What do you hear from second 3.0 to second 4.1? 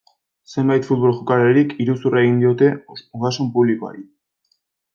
ogasun publikoari.